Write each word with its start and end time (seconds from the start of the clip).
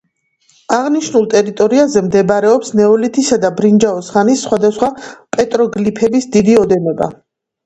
აღნიშნულ 0.75 1.25
ტერიტორიაზე 1.33 2.01
მდებარეობს 2.05 2.73
ნეოლითისა 2.79 3.39
და 3.43 3.51
ბრინჯაოს 3.61 4.09
ხანის 4.17 4.43
სხვადასხვა 4.47 4.91
პეტროგლიფების 5.37 6.29
დიდი 6.39 6.59
ოდენობა. 6.65 7.13